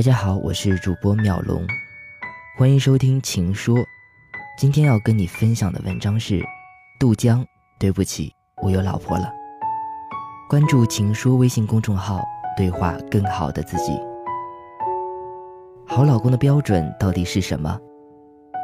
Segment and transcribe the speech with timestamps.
[0.00, 1.62] 大家好，我是主播妙龙，
[2.56, 3.76] 欢迎收听《情说》。
[4.56, 6.42] 今天要跟你分享的文章是
[6.98, 7.44] 杜江。
[7.78, 9.30] 对不起，我有老婆了。
[10.48, 12.22] 关注《情说》微信公众号，
[12.56, 13.92] 对话更好的自己。
[15.86, 17.78] 好老公的标准到底是什么？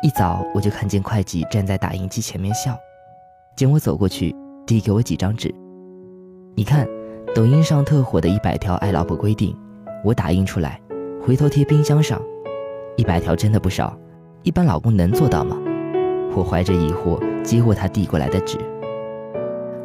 [0.03, 2.75] 一早我就看见会计站在打印机前面笑，
[3.59, 4.35] 见我走过去，
[4.67, 5.55] 递给我几张纸。
[6.55, 6.89] 你看，
[7.35, 9.55] 抖音上特火的一百条爱老婆规定，
[10.03, 10.81] 我打印出来。
[11.21, 12.21] 回头贴冰箱上，
[12.97, 13.99] 一百条真的不少，
[14.43, 15.57] 一般老公能做到吗？
[16.35, 18.59] 我怀着疑惑接过他递过来的纸，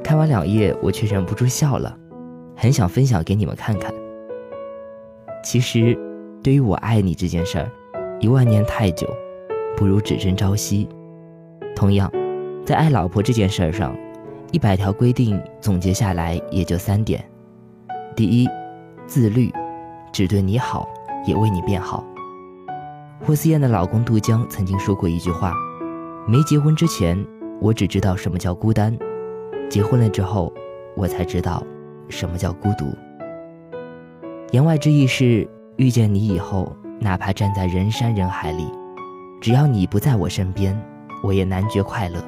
[0.04, 1.98] 看完两页，我却忍不住笑了，
[2.56, 3.92] 很想分享给你们看看。
[5.44, 5.98] 其实，
[6.44, 7.72] 对于我爱你这件事儿，
[8.20, 9.08] 一万年太久，
[9.76, 10.88] 不如只争朝夕。
[11.76, 12.12] 同样，
[12.64, 13.96] 在爱老婆这件事儿上，
[14.52, 17.24] 一百条规定总结下来也就三点：
[18.16, 18.48] 第一，
[19.08, 19.52] 自律，
[20.12, 20.88] 只对你好。
[21.26, 22.04] 也为你变好。
[23.24, 25.54] 霍思燕的老公杜江曾经说过一句话
[26.28, 27.24] ：“没结婚之前，
[27.60, 28.92] 我只知道什么叫孤单；
[29.70, 30.52] 结婚了之后，
[30.96, 31.64] 我才知道
[32.10, 32.86] 什么叫孤独。”
[34.52, 35.48] 言外之意是，
[35.78, 38.68] 遇见你以后，哪怕站在人山人海里，
[39.40, 40.76] 只要你不在我身边，
[41.24, 42.20] 我也难觉快乐。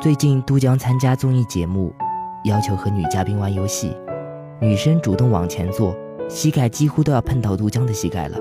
[0.00, 1.94] 最近，杜江参加综艺节目，
[2.44, 3.96] 要求和女嘉宾玩游戏，
[4.60, 5.96] 女生主动往前坐。
[6.28, 8.38] 膝盖几乎都要碰到杜江的膝盖了，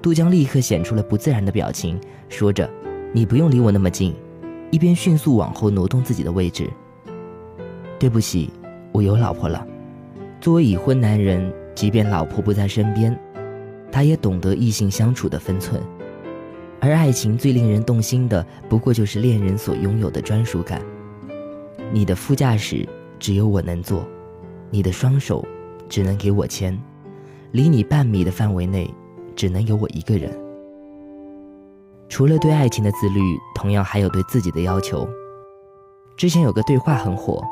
[0.00, 2.68] 杜江立刻显出了不自然的表情，说着
[3.12, 4.14] ：“你不用离我那么近。”
[4.70, 6.68] 一边迅速往后挪动自己的位置。
[7.98, 8.50] 对不起，
[8.92, 9.66] 我有老婆了。
[10.40, 13.18] 作为已婚男人，即便老婆不在身边，
[13.92, 15.82] 他也懂得异性相处的分寸。
[16.80, 20.80] 而爱情最令人动心的，不过就是恋人所拥有的专属感。
[21.92, 24.06] 你的副驾驶只有我能坐，
[24.70, 25.44] 你的双手
[25.88, 26.78] 只能给我牵。
[27.50, 28.92] 离你半米的范围内，
[29.34, 30.38] 只能有我一个人。
[32.08, 33.20] 除了对爱情的自律，
[33.54, 35.08] 同样还有对自己的要求。
[36.16, 37.42] 之前有个对话很火：“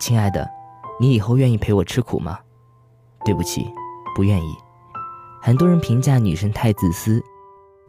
[0.00, 0.48] 亲爱的，
[0.98, 2.38] 你以后愿意陪我吃苦吗？”
[3.24, 3.70] 对不起，
[4.14, 4.54] 不愿意。
[5.42, 7.22] 很多人评价女生太自私，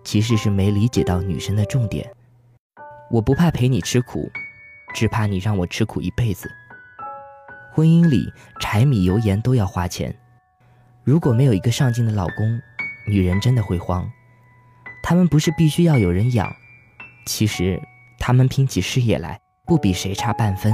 [0.03, 2.09] 其实是没理解到女生的重点。
[3.09, 4.29] 我不怕陪你吃苦，
[4.93, 6.49] 只怕你让我吃苦一辈子。
[7.73, 10.13] 婚姻里，柴米油盐都要花钱。
[11.03, 12.61] 如果没有一个上进的老公，
[13.07, 14.07] 女人真的会慌。
[15.01, 16.47] 他们不是必须要有人养，
[17.25, 17.81] 其实
[18.19, 20.71] 他们拼起事业来不比谁差半分。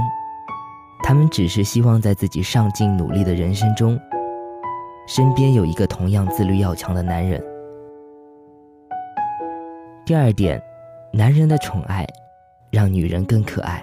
[1.02, 3.98] 他们只是希望在自己上进努力的人生中，
[5.06, 7.42] 身边有一个同样自律要强的男人。
[10.04, 10.62] 第二点，
[11.10, 12.06] 男人的宠爱
[12.70, 13.82] 让女人更可爱。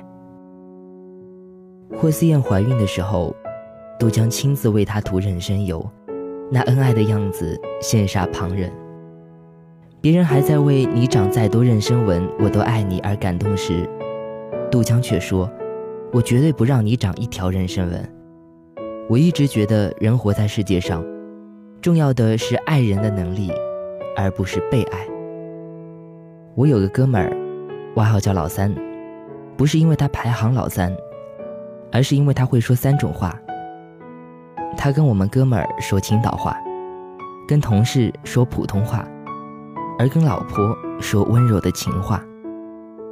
[1.97, 3.35] 霍思燕怀孕的时候，
[3.97, 5.84] 都将亲自为她涂妊娠油。
[6.51, 8.72] 那恩爱的样子羡煞旁人。
[10.01, 13.89] 别人还在为你长再多妊娠纹，我都爱你而感动时，
[14.69, 15.50] 杜江却说
[16.13, 18.07] ：“我绝对不让你长一条妊娠纹。”
[19.09, 21.03] 我一直觉得，人活在世界上，
[21.81, 23.51] 重要的是爱人的能力，
[24.16, 25.07] 而不是被爱。
[26.55, 27.35] 我有个哥们儿，
[27.95, 28.73] 外号叫老三，
[29.57, 30.95] 不是因为他排行老三，
[31.91, 33.39] 而是因为他会说三种话。
[34.78, 36.56] 他跟我们哥们儿说青岛话，
[37.47, 39.06] 跟同事说普通话，
[39.97, 42.22] 而跟老婆说温柔的情话。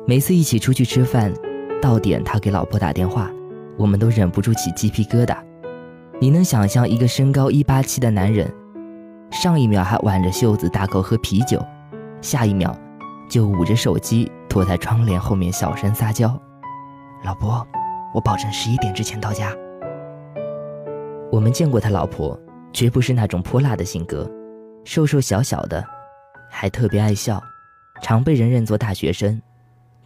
[0.05, 1.33] 每次一起出去吃饭，
[1.81, 3.29] 到点他给老婆打电话，
[3.77, 5.37] 我们都忍不住起鸡皮疙瘩。
[6.19, 8.53] 你能想象一个身高一八七的男人，
[9.31, 11.65] 上一秒还挽着袖子大口喝啤酒，
[12.21, 12.75] 下一秒
[13.29, 16.39] 就捂着手机躲在窗帘后面小声撒娇
[17.25, 17.65] ：“老婆，
[18.13, 19.51] 我保证十一点之前到家。”
[21.33, 22.39] 我们见过他老婆，
[22.71, 24.29] 绝不是那种泼辣的性格，
[24.85, 25.83] 瘦瘦小小的，
[26.47, 27.41] 还特别爱笑，
[28.03, 29.41] 常被人认作大学生，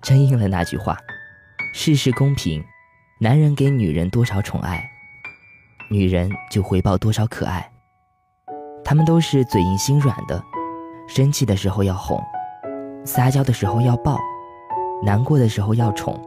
[0.02, 0.98] 真应了那句话：
[1.74, 2.64] 事事公平，
[3.20, 4.82] 男人给女人多少宠爱，
[5.92, 7.70] 女人就回报多少可爱。
[8.82, 10.42] 他们都是嘴硬心软的，
[11.10, 12.18] 生气的时候要哄，
[13.04, 14.18] 撒娇的时候要抱，
[15.04, 16.18] 难过的时候要宠。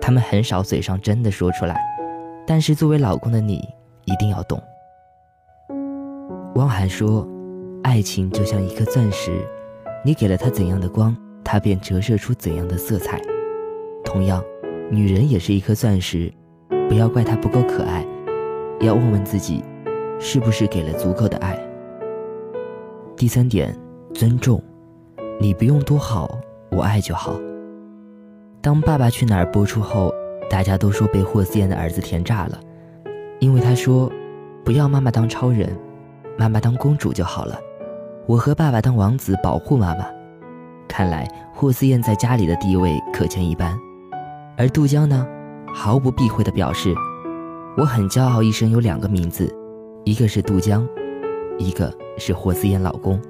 [0.00, 1.78] 他们很少嘴上真的说出来，
[2.46, 3.62] 但是作为老公的你。
[4.04, 4.62] 一定要懂。
[6.54, 7.26] 汪涵说
[7.82, 9.46] ：“爱情就像一颗钻石，
[10.04, 13.20] 你给了它怎样的光，它便折射出怎样的色彩。
[14.04, 14.42] 同样，
[14.90, 16.32] 女人也是一颗钻石，
[16.88, 18.04] 不要怪她不够可爱，
[18.80, 19.64] 要问问自己，
[20.20, 21.58] 是不是给了足够的爱。”
[23.16, 23.74] 第三点，
[24.12, 24.62] 尊重，
[25.40, 26.38] 你不用多好，
[26.70, 27.40] 我爱就好。
[28.60, 30.12] 当《爸爸去哪儿》播出后，
[30.50, 32.60] 大家都说被霍思燕的儿子甜炸了。
[33.42, 34.08] 因为他说
[34.64, 35.76] ：“不要妈妈当超人，
[36.38, 37.58] 妈妈当公主就好了。”
[38.24, 40.06] 我和爸爸当王子保护妈妈。
[40.86, 43.76] 看来霍思燕在家里的地位可见一斑。
[44.56, 45.26] 而杜江呢，
[45.74, 46.94] 毫不避讳地表示
[47.76, 49.52] ：“我很骄傲，一生有两个名字，
[50.04, 50.86] 一个是杜江，
[51.58, 53.20] 一个是霍思燕老公。”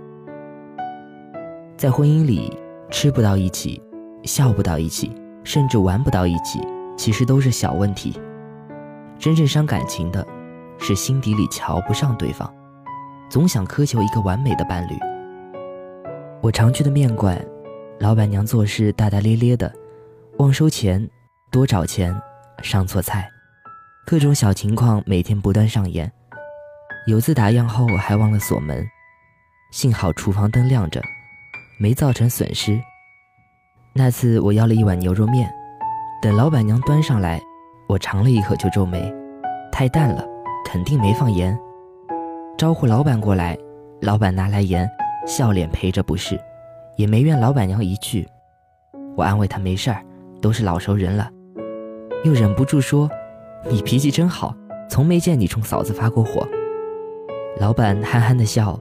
[1.79, 2.55] 在婚姻里，
[2.91, 3.81] 吃不到一起，
[4.25, 5.11] 笑不到一起，
[5.43, 6.61] 甚至玩不到一起，
[6.99, 8.15] 其实都是小问题。
[9.23, 10.27] 真正伤感情的，
[10.81, 12.53] 是心底里瞧不上对方，
[13.31, 14.99] 总想苛求一个完美的伴侣。
[16.41, 17.41] 我常去的面馆，
[18.01, 19.73] 老板娘做事大大咧咧的。
[20.39, 21.09] 忘收钱，
[21.53, 22.21] 多找钱，
[22.65, 23.31] 上错菜，
[24.05, 26.11] 各种小情况每天不断上演。
[27.07, 28.85] 有次打烊后还忘了锁门，
[29.71, 31.01] 幸好厨房灯亮着，
[31.79, 32.77] 没造成损失。
[33.95, 35.49] 那次我要了一碗牛肉面，
[36.21, 37.41] 等老板娘端上来，
[37.93, 39.15] 我尝了一口就皱眉，
[39.71, 40.25] 太淡了，
[40.65, 41.55] 肯定没放盐。
[42.56, 43.55] 招呼老板过来，
[44.00, 44.89] 老板拿来盐，
[45.27, 46.41] 笑脸陪着不是，
[46.97, 48.27] 也没怨老板娘一句。
[49.15, 50.03] 我安慰他没事儿。
[50.41, 51.31] 都是老熟人了，
[52.25, 53.09] 又忍不住说
[53.71, 54.53] ：“你脾气真好，
[54.89, 56.44] 从没见你冲嫂子发过火。”
[57.61, 58.77] 老板憨憨的笑：“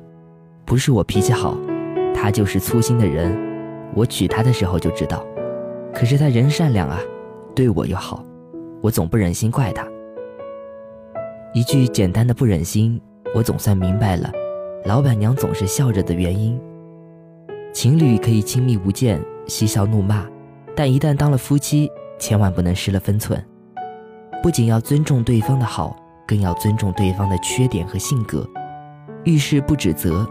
[0.66, 1.56] 不是我脾气好，
[2.16, 3.38] 他就是粗心的人。
[3.94, 5.24] 我娶她的时候就知道，
[5.94, 6.98] 可是他人善良啊，
[7.54, 8.26] 对我又好，
[8.82, 9.88] 我总不忍心怪他。
[11.54, 13.00] 一句简单的不忍心，
[13.36, 14.32] 我总算明白了，
[14.86, 16.60] 老板娘总是笑着的原因。
[17.74, 20.26] 情侣可以亲密无间，嬉笑怒骂。”
[20.74, 23.44] 但一旦当了夫妻，千万不能失了分寸。
[24.42, 25.94] 不仅要尊重对方的好，
[26.26, 28.48] 更要尊重对方的缺点和性格。
[29.26, 30.26] 遇事不指责，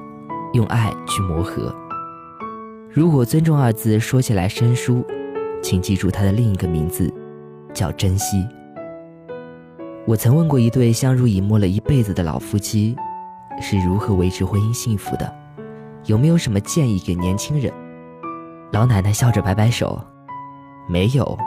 [0.55, 1.73] 用爱去磨合。
[2.91, 5.05] 如果“尊重”二字说起来生疏，
[5.63, 7.13] 请记住它的另一个名字，
[7.73, 8.47] 叫珍惜。
[10.07, 12.97] 我曾问过一对相濡以沫了一辈子的老夫妻，
[13.61, 15.33] 是如何维持婚姻幸福的？
[16.07, 17.73] 有没有什么建议给年轻人？
[18.73, 20.03] 老奶奶笑着摆摆手。
[20.89, 21.39] 没有，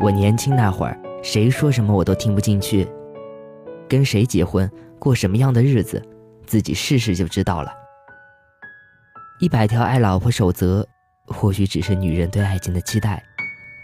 [0.00, 2.88] 我年轻那会儿，谁说什么我都听不进去。
[3.88, 6.02] 跟谁结婚，过什么样的日子，
[6.46, 7.72] 自己试试就知道了。
[9.40, 10.84] 一百条爱老婆守则，
[11.26, 13.22] 或许只是女人对爱情的期待，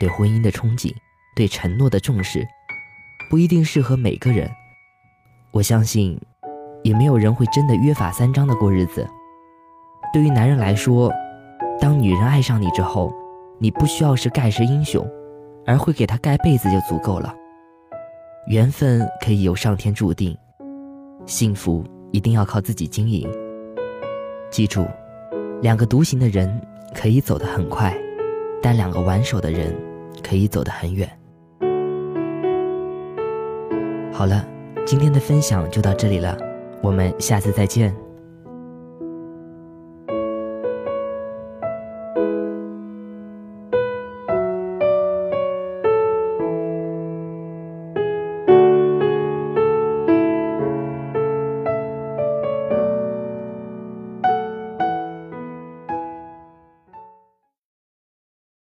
[0.00, 0.92] 对婚姻的憧憬，
[1.34, 2.46] 对承诺的重视，
[3.30, 4.50] 不一定适合每个人。
[5.52, 6.18] 我相信，
[6.82, 9.06] 也没有人会真的约法三章的过日子。
[10.12, 11.12] 对于男人来说，
[11.80, 13.12] 当女人爱上你之后。
[13.60, 15.08] 你不需要是盖世英雄，
[15.64, 17.32] 而会给他盖被子就足够了。
[18.48, 20.36] 缘分可以由上天注定，
[21.24, 23.30] 幸福一定要靠自己经营。
[24.50, 24.84] 记住，
[25.62, 26.60] 两个独行的人
[26.92, 27.96] 可以走得很快，
[28.60, 29.72] 但两个挽手的人
[30.20, 31.08] 可以走得很远。
[34.14, 34.46] 好了，
[34.86, 36.38] 今天的分享就到这里了，
[36.80, 38.03] 我们下次再见。